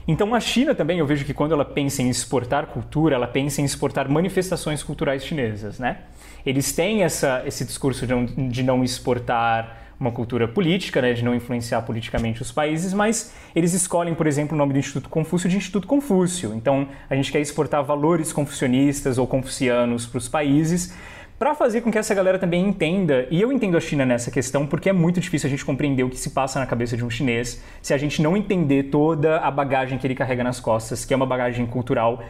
[0.06, 3.60] Então a China também, eu vejo que quando ela pensa em exportar cultura, ela pensa
[3.60, 5.98] em exportar manifestações culturais chinesas, né?
[6.44, 11.24] Eles têm essa, esse discurso de não, de não exportar uma cultura política, né, de
[11.24, 15.48] não influenciar politicamente os países, mas eles escolhem, por exemplo, o nome do Instituto Confúcio
[15.48, 16.52] de Instituto Confúcio.
[16.54, 20.92] Então, a gente quer exportar valores confucionistas ou confucianos para os países,
[21.38, 24.66] para fazer com que essa galera também entenda, e eu entendo a China nessa questão
[24.66, 27.10] porque é muito difícil a gente compreender o que se passa na cabeça de um
[27.10, 31.12] chinês se a gente não entender toda a bagagem que ele carrega nas costas, que
[31.12, 32.22] é uma bagagem cultural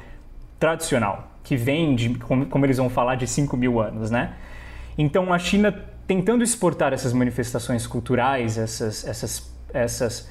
[0.59, 4.35] tradicional, que vem de, como, como eles vão falar, de 5 mil anos, né?
[4.97, 10.31] Então a China tentando exportar essas manifestações culturais, essas, essas, essas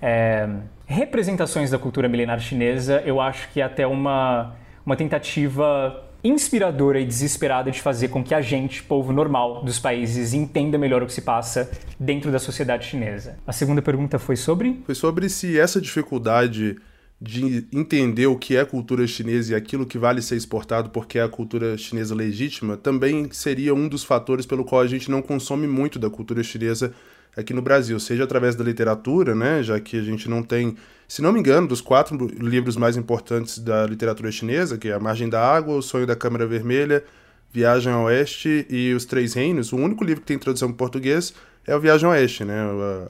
[0.00, 0.48] é,
[0.86, 4.54] representações da cultura milenar chinesa, eu acho que é até uma,
[4.84, 10.32] uma tentativa inspiradora e desesperada de fazer com que a gente, povo normal dos países,
[10.32, 13.36] entenda melhor o que se passa dentro da sociedade chinesa.
[13.46, 14.82] A segunda pergunta foi sobre?
[14.86, 16.78] Foi sobre se essa dificuldade
[17.20, 21.22] de entender o que é cultura chinesa e aquilo que vale ser exportado porque é
[21.22, 25.66] a cultura chinesa legítima, também seria um dos fatores pelo qual a gente não consome
[25.66, 26.92] muito da cultura chinesa
[27.36, 31.22] aqui no Brasil, seja através da literatura, né, já que a gente não tem se
[31.22, 35.28] não me engano, dos quatro livros mais importantes da literatura chinesa, que é A Margem
[35.28, 37.04] da Água, O Sonho da Câmara Vermelha,
[37.52, 41.34] Viagem ao Oeste e Os Três Reinos, o único livro que tem tradução em português
[41.66, 42.56] é o Viagem ao Oeste, né?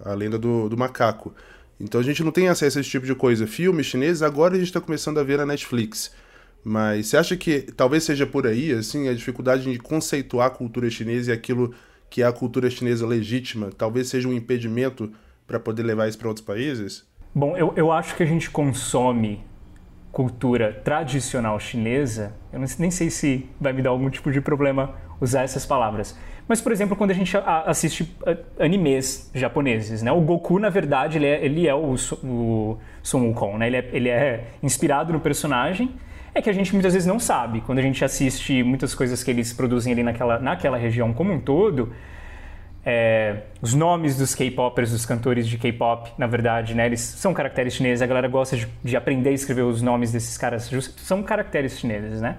[0.05, 1.35] A, Lenda do, do Macaco.
[1.85, 3.47] Então a gente não tem acesso a esse tipo de coisa.
[3.47, 6.11] Filmes chineses, agora a gente está começando a ver na Netflix.
[6.65, 10.89] Mas você acha que talvez seja por aí, assim, a dificuldade de conceituar a cultura
[10.89, 11.75] chinesa e aquilo
[12.09, 15.13] que é a cultura chinesa legítima, talvez seja um impedimento
[15.47, 17.05] para poder levar isso para outros países?
[17.35, 19.45] Bom, eu, eu acho que a gente consome
[20.11, 25.43] cultura tradicional chinesa, eu nem sei se vai me dar algum tipo de problema usar
[25.43, 26.17] essas palavras.
[26.47, 28.15] Mas, por exemplo, quando a gente assiste
[28.59, 30.13] animes japoneses, né?
[30.13, 33.67] O Goku, na verdade, ele é, ele é o, o Sun Wukong, né?
[33.67, 35.95] Ele é, ele é inspirado no personagem,
[36.35, 37.63] é que a gente muitas vezes não sabe.
[37.63, 41.41] Quando a gente assiste muitas coisas que eles produzem ali naquela, naquela região como um
[41.41, 41.93] todo,
[42.85, 47.73] é, os nomes dos K-popers, dos cantores de K-pop, na verdade, né, eles são caracteres
[47.73, 48.03] chineses.
[48.03, 52.21] A galera gosta de, de, aprender a escrever os nomes desses caras, são caracteres chineses,
[52.21, 52.37] né?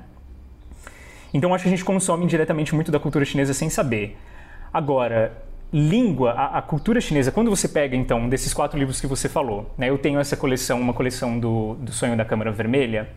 [1.35, 4.17] Então acho que a gente consome indiretamente muito da cultura chinesa sem saber.
[4.73, 9.27] Agora, língua, a, a, cultura chinesa, quando você pega então desses quatro livros que você
[9.27, 13.09] falou, né, eu tenho essa coleção, uma coleção do, do Sonho da Câmara Vermelha.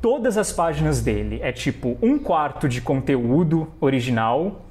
[0.00, 4.64] Todas as páginas dele é tipo um quarto de conteúdo original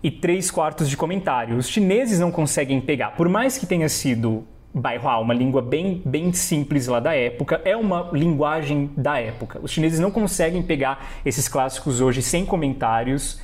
[0.00, 1.56] e três quartos de comentário.
[1.56, 6.32] Os chineses não conseguem pegar, por mais que tenha sido Baihua, uma língua bem, bem
[6.32, 9.60] simples lá da época, é uma linguagem da época.
[9.62, 13.40] Os chineses não conseguem pegar esses clássicos hoje sem comentários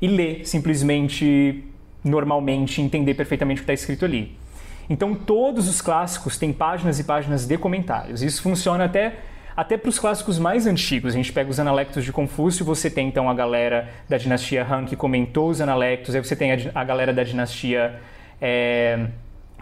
[0.00, 1.64] e ler simplesmente,
[2.02, 4.38] normalmente, entender perfeitamente o que está escrito ali.
[4.88, 8.22] Então, todos os clássicos têm páginas e páginas de comentários.
[8.22, 9.18] Isso funciona até
[9.56, 11.12] até para os clássicos mais antigos.
[11.12, 14.86] A gente pega os Analectos de Confúcio, você tem então a galera da dinastia Han
[14.86, 18.00] que comentou os Analectos, aí você tem a, a galera da dinastia
[18.40, 19.06] é,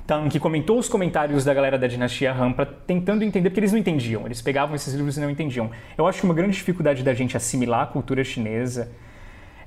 [0.08, 3.78] Tang que comentou os comentários da galera da dinastia para tentando entender, porque eles não
[3.78, 5.70] entendiam, eles pegavam esses livros e não entendiam.
[5.98, 8.90] Eu acho que uma grande dificuldade da gente assimilar a cultura chinesa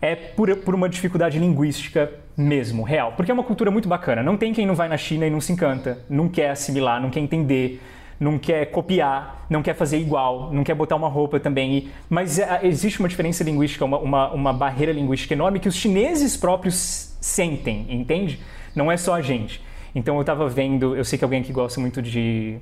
[0.01, 3.13] é por, por uma dificuldade linguística mesmo, real.
[3.15, 4.23] Porque é uma cultura muito bacana.
[4.23, 7.11] Não tem quem não vai na China e não se encanta, não quer assimilar, não
[7.11, 7.79] quer entender
[8.19, 11.75] não quer copiar, não quer fazer igual, não quer botar uma roupa também.
[11.75, 15.75] E, mas é, existe uma diferença linguística, uma, uma, uma barreira linguística enorme que os
[15.75, 18.39] chineses próprios sentem, entende?
[18.75, 19.59] Não é só a gente.
[19.93, 22.57] Então eu estava vendo, eu sei que alguém que gosta muito de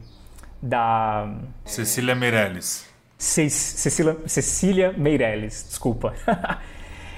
[0.61, 1.31] da
[1.65, 2.87] Cecília Meirelles.
[3.17, 6.13] Cecília, Cecília Meirelles, desculpa.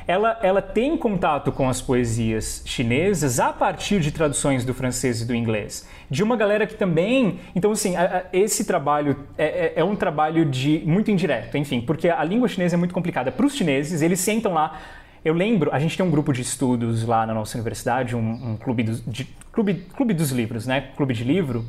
[0.07, 5.25] ela, ela tem contato com as poesias chinesas a partir de traduções do francês e
[5.25, 5.87] do inglês.
[6.09, 7.39] De uma galera que também.
[7.55, 11.81] Então, assim, a, a, esse trabalho é, é, é, um trabalho de muito indireto, enfim,
[11.81, 13.31] porque a língua chinesa é muito complicada.
[13.31, 14.79] Para os chineses, eles sentam lá.
[15.23, 18.57] Eu lembro, a gente tem um grupo de estudos lá na nossa universidade, um, um
[18.57, 20.89] clube, do, de, clube, clube dos livros, né?
[20.97, 21.63] Clube de livro.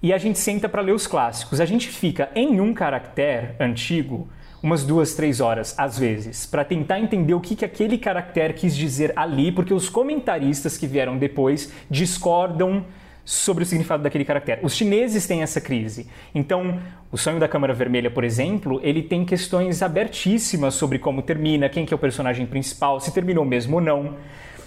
[0.00, 1.60] E a gente senta para ler os clássicos.
[1.60, 4.28] A gente fica em um caractere antigo
[4.62, 8.76] umas duas, três horas, às vezes, para tentar entender o que, que aquele caractere quis
[8.76, 12.84] dizer ali, porque os comentaristas que vieram depois discordam
[13.28, 14.62] sobre o significado daquele caractere.
[14.64, 16.06] Os chineses têm essa crise.
[16.34, 16.80] Então,
[17.12, 21.84] o sonho da Câmara Vermelha, por exemplo, ele tem questões abertíssimas sobre como termina, quem
[21.84, 24.16] que é o personagem principal, se terminou mesmo ou não.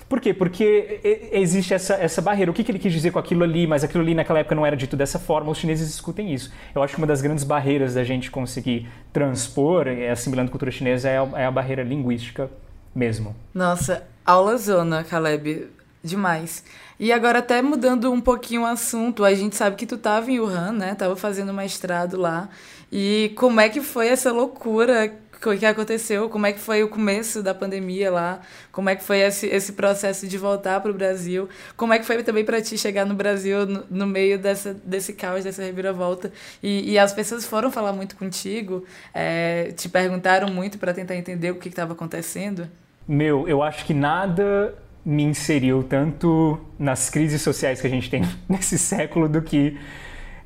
[0.08, 0.32] Por quê?
[0.32, 1.00] Porque
[1.32, 2.52] existe essa, essa barreira.
[2.52, 4.64] O que, que ele quis dizer com aquilo ali, mas aquilo ali naquela época não
[4.64, 6.54] era dito dessa forma, os chineses discutem isso.
[6.76, 11.10] Eu acho que uma das grandes barreiras da gente conseguir transpor, é, assimilando cultura chinesa,
[11.10, 12.48] é a, é a barreira linguística
[12.94, 13.36] mesmo.
[13.56, 15.81] Nossa, aula zona, Caleb.
[16.04, 16.64] Demais.
[17.00, 20.40] E agora, até mudando um pouquinho o assunto, a gente sabe que tu estava em
[20.40, 20.96] Wuhan, né?
[20.96, 22.50] Tava fazendo mestrado lá.
[22.92, 25.16] E como é que foi essa loucura
[25.58, 29.22] que aconteceu, como é que foi o começo da pandemia lá, como é que foi
[29.22, 32.78] esse, esse processo de voltar para o Brasil, como é que foi também para ti
[32.78, 36.32] chegar no Brasil no, no, meio dessa, desse caos, dessa reviravolta.
[36.62, 41.50] E, e as pessoas foram falar muito contigo, é, te perguntaram muito para tentar entender
[41.50, 42.70] o que estava acontecendo?
[43.08, 48.24] Meu, eu acho que nada me inseriu tanto nas crises sociais que a gente tem
[48.48, 49.78] nesse século do que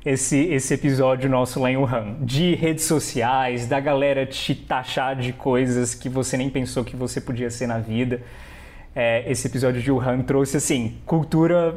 [0.04, 2.16] esse, esse episódio nosso lá em Wuhan.
[2.20, 7.20] De redes sociais, da galera te taxar de coisas que você nem pensou que você
[7.20, 8.22] podia ser na vida.
[8.94, 11.74] É, esse episódio de Wuhan trouxe, assim, cultura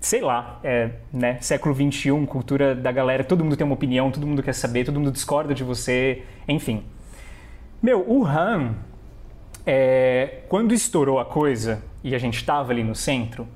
[0.00, 4.24] sei lá, é, né, século XXI, cultura da galera, todo mundo tem uma opinião, todo
[4.24, 6.84] mundo quer saber, todo mundo discorda de você, enfim.
[7.82, 8.74] Meu, Wuhan,
[9.66, 13.48] é, quando estourou a coisa e a gente estava ali no centro,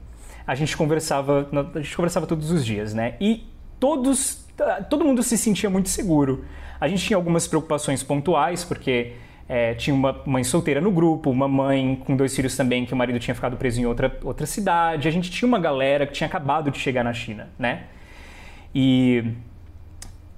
[0.45, 3.15] a gente conversava, a gente conversava todos os dias, né?
[3.21, 3.47] E
[3.79, 4.45] todos,
[4.89, 6.45] todo mundo se sentia muito seguro.
[6.81, 9.13] A gente tinha algumas preocupações pontuais, porque
[9.49, 12.97] é, tinha uma mãe solteira no grupo, uma mãe com dois filhos também, que o
[12.97, 15.07] marido tinha ficado preso em outra, outra cidade.
[15.07, 17.85] A gente tinha uma galera que tinha acabado de chegar na China, né?
[18.75, 19.25] E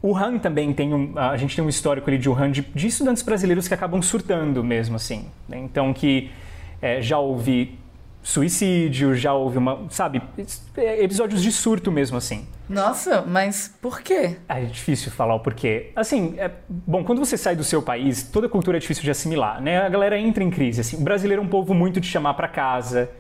[0.02, 2.86] o Han também tem um, a gente tem um histórico ali de Wuhan de, de
[2.88, 5.26] estudantes brasileiros que acabam surtando mesmo assim.
[5.48, 5.58] Né?
[5.58, 6.30] Então que
[6.80, 7.78] é, já houve
[8.22, 10.22] suicídio, já houve uma, sabe,
[10.76, 12.46] episódios de surto mesmo assim.
[12.68, 14.36] Nossa, mas por quê?
[14.48, 15.90] É difícil falar o porquê.
[15.94, 19.60] Assim, é, bom, quando você sai do seu país, toda cultura é difícil de assimilar,
[19.60, 19.82] né?
[19.82, 20.96] A galera entra em crise, assim.
[20.96, 23.10] O brasileiro é um povo muito de chamar para casa,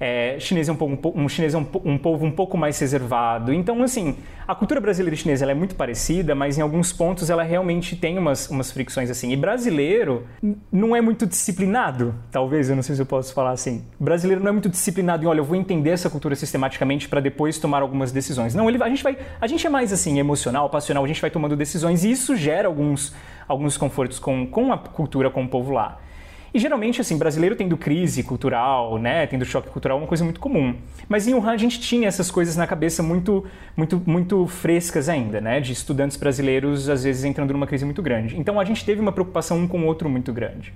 [0.00, 3.52] é, chinês é um, povo, um chinês é um, um, povo um pouco mais reservado.
[3.52, 4.16] Então, assim,
[4.48, 8.16] a cultura brasileira e chinesa é muito parecida, mas em alguns pontos ela realmente tem
[8.16, 9.30] umas, umas fricções assim.
[9.30, 10.26] E brasileiro
[10.72, 13.84] não é muito disciplinado, talvez, eu não sei se eu posso falar assim.
[14.00, 17.58] Brasileiro não é muito disciplinado em, olha, eu vou entender essa cultura sistematicamente para depois
[17.58, 18.54] tomar algumas decisões.
[18.54, 21.30] Não, ele, a, gente vai, a gente é mais assim, emocional, passional, a gente vai
[21.30, 23.14] tomando decisões e isso gera alguns,
[23.46, 25.98] alguns confortos com, com a cultura, com o povo lá.
[26.52, 30.40] E geralmente, assim, brasileiro tendo crise cultural, né, tendo choque cultural é uma coisa muito
[30.40, 30.74] comum.
[31.08, 35.40] Mas em Wuhan a gente tinha essas coisas na cabeça muito, muito, muito frescas ainda,
[35.40, 38.38] né, de estudantes brasileiros às vezes entrando numa crise muito grande.
[38.38, 40.72] Então a gente teve uma preocupação um com o outro muito grande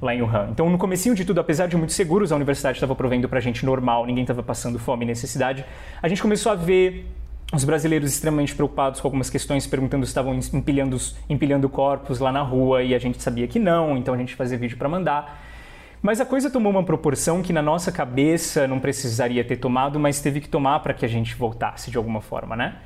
[0.00, 0.48] lá em Wuhan.
[0.50, 3.66] Então, no comecinho de tudo, apesar de muito seguros, a universidade estava provendo para gente
[3.66, 5.64] normal, ninguém estava passando fome e necessidade,
[6.02, 7.06] a gente começou a ver
[7.52, 10.96] os brasileiros extremamente preocupados com algumas questões, perguntando se estavam empilhando,
[11.28, 14.56] empilhando corpos lá na rua e a gente sabia que não, então a gente fazia
[14.56, 15.40] vídeo para mandar.
[16.02, 20.20] Mas a coisa tomou uma proporção que na nossa cabeça não precisaria ter tomado, mas
[20.20, 22.76] teve que tomar para que a gente voltasse de alguma forma, né?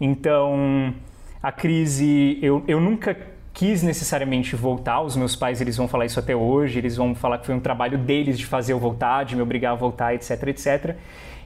[0.00, 0.94] Então,
[1.42, 3.16] a crise, eu, eu nunca
[3.52, 7.38] quis necessariamente voltar, os meus pais eles vão falar isso até hoje, eles vão falar
[7.38, 10.30] que foi um trabalho deles de fazer eu voltar, de me obrigar a voltar, etc,
[10.48, 10.96] etc.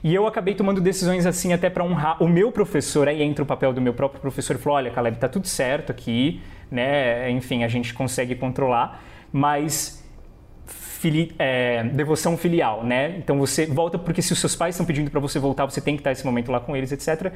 [0.05, 3.45] E eu acabei tomando decisões assim até para honrar o meu professor, aí entra o
[3.45, 7.27] papel do meu próprio professor, falou, olha, Caleb, tá tudo certo aqui, né?
[7.31, 10.07] Enfim, a gente consegue controlar, mas
[10.67, 13.17] fili é, devoção filial, né?
[13.17, 15.95] Então você volta porque se os seus pais estão pedindo para você voltar, você tem
[15.95, 17.33] que estar esse momento lá com eles, etc.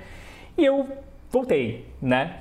[0.56, 0.88] E eu
[1.32, 2.36] voltei, né?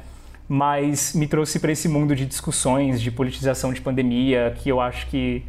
[0.46, 5.06] Mas me trouxe para esse mundo de discussões, de politização de pandemia, que eu acho
[5.06, 5.42] que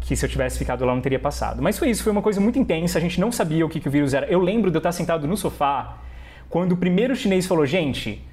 [0.00, 1.62] que se eu tivesse ficado lá não teria passado.
[1.62, 3.88] Mas foi isso, foi uma coisa muito intensa, a gente não sabia o que, que
[3.88, 4.26] o vírus era.
[4.26, 5.98] Eu lembro de eu estar sentado no sofá
[6.48, 8.24] quando o primeiro chinês falou: gente,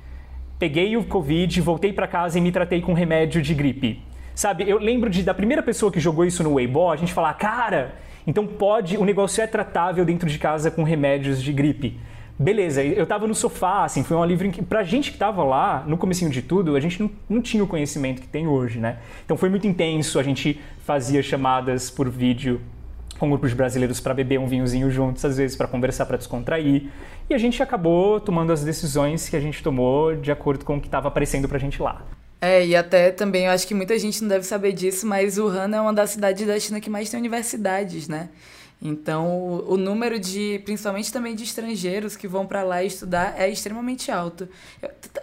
[0.58, 4.02] peguei o Covid, voltei para casa e me tratei com remédio de gripe.
[4.34, 7.34] Sabe, eu lembro de, da primeira pessoa que jogou isso no Weibo, a gente falar:
[7.36, 12.00] cara, então pode, o negócio é tratável dentro de casa com remédios de gripe.
[12.40, 15.84] Beleza, eu tava no sofá, assim, foi um em que, pra gente que tava lá,
[15.88, 19.00] no comecinho de tudo, a gente não, não tinha o conhecimento que tem hoje, né?
[19.26, 22.62] Então foi muito intenso, a gente fazia chamadas por vídeo
[23.18, 26.90] com grupos brasileiros para beber um vinhozinho juntos, às vezes para conversar, para descontrair.
[27.28, 30.80] E a gente acabou tomando as decisões que a gente tomou de acordo com o
[30.82, 32.06] que estava aparecendo para gente lá.
[32.40, 35.76] É, e até também, eu acho que muita gente não deve saber disso, mas Wuhan
[35.76, 38.30] é uma das cidades da China que mais tem universidades, né?
[38.82, 44.12] Então, o, número de, principalmente também de estrangeiros que vão para lá estudar é extremamente
[44.12, 44.48] alto.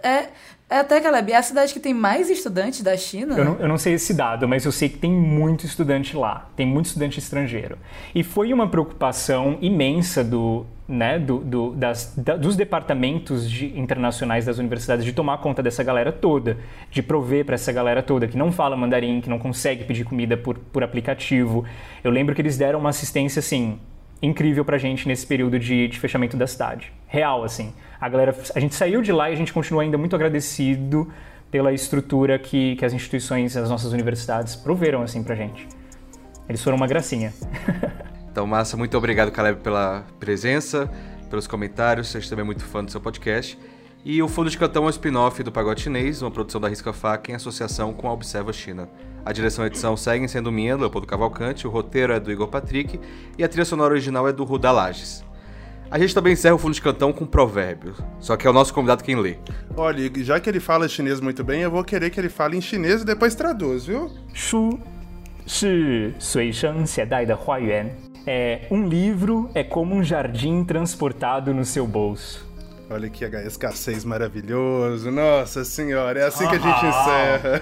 [0.03, 0.29] É,
[0.67, 3.37] é até, Caleb, é a cidade que tem mais estudantes da China?
[3.37, 6.49] Eu não, eu não sei esse dado, mas eu sei que tem muito estudante lá.
[6.55, 7.77] Tem muito estudante estrangeiro.
[8.15, 14.45] E foi uma preocupação imensa do, né, do, do, das, da, dos departamentos de, internacionais
[14.45, 16.57] das universidades de tomar conta dessa galera toda,
[16.89, 20.35] de prover para essa galera toda que não fala mandarim, que não consegue pedir comida
[20.35, 21.63] por, por aplicativo.
[22.03, 23.79] Eu lembro que eles deram uma assistência assim
[24.21, 26.91] incrível pra gente nesse período de, de fechamento da cidade.
[27.07, 27.73] Real, assim.
[27.99, 31.11] A galera, a gente saiu de lá e a gente continua ainda muito agradecido
[31.51, 35.67] pela estrutura que, que as instituições, as nossas universidades proveram assim pra gente.
[36.47, 37.33] Eles foram uma gracinha.
[38.35, 40.91] Então, Massa, muito obrigado, Caleb, pela presença,
[41.29, 42.13] pelos comentários.
[42.13, 43.57] A gente também é muito fã do seu podcast.
[44.03, 46.91] E o Fundo de Cantão é um spin-off do Pagode Chinês, uma produção da Risca
[46.91, 48.89] Faca em associação com a Observa China.
[49.24, 52.98] A direção e edição seguem sendo minha, Leopoldo Cavalcante, o roteiro é do Igor Patrick
[53.36, 55.24] e a trilha sonora original é do Ruda Lages.
[55.90, 58.52] A gente também encerra o Fundo de Cantão com um provérbio, só que é o
[58.52, 59.36] nosso convidado quem lê.
[59.76, 62.60] Olha, já que ele fala chinês muito bem, eu vou querer que ele fale em
[62.60, 64.10] chinês e depois traduz, viu?
[64.32, 64.78] 书
[65.46, 67.90] 是随身携带的花园。
[68.26, 72.48] é, um livro é como um jardim transportado no seu bolso.
[72.89, 75.09] Olha que escassez maravilhoso.
[75.09, 77.61] Nossa senhora, é assim que a gente encerra.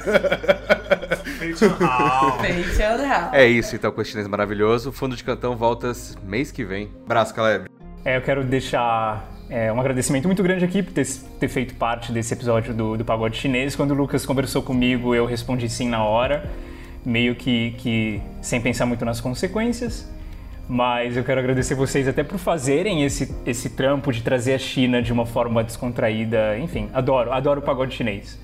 [3.33, 4.89] é isso, então, com esse chinês maravilhoso.
[4.89, 5.93] O Fundo de Cantão volta
[6.23, 6.91] mês que vem.
[7.05, 7.69] Abraço, Caleb.
[8.03, 11.07] É, eu quero deixar é, um agradecimento muito grande aqui por ter,
[11.39, 13.75] ter feito parte desse episódio do, do Pagode Chinês.
[13.75, 16.49] Quando o Lucas conversou comigo, eu respondi sim na hora,
[17.05, 20.11] meio que, que sem pensar muito nas consequências.
[20.67, 25.01] Mas eu quero agradecer vocês até por fazerem esse, esse trampo de trazer a China
[25.01, 26.57] de uma forma descontraída.
[26.57, 28.39] Enfim, adoro, adoro o pagode chinês.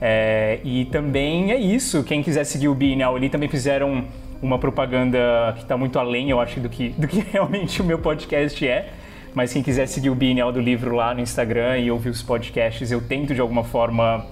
[0.00, 2.02] É, e também é isso.
[2.02, 4.04] Quem quiser seguir o Bienal ali também fizeram
[4.40, 7.98] uma propaganda que está muito além, eu acho, do que, do que realmente o meu
[7.98, 8.90] podcast é.
[9.34, 12.90] Mas quem quiser seguir o Bienal do livro lá no Instagram e ouvir os podcasts,
[12.90, 14.26] eu tento de alguma forma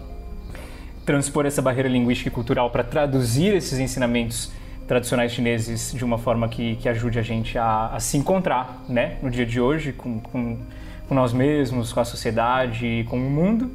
[1.04, 4.50] transpor essa barreira linguística e cultural para traduzir esses ensinamentos
[4.88, 9.18] tradicionais chineses de uma forma que, que ajude a gente a, a se encontrar né,
[9.22, 10.58] no dia de hoje com, com,
[11.06, 13.70] com, nós mesmos, com a sociedade, com o mundo.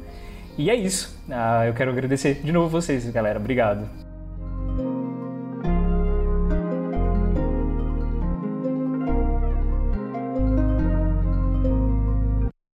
[0.58, 1.16] E é isso.
[1.28, 3.38] Uh, eu quero agradecer de novo vocês, galera.
[3.38, 4.03] Obrigado.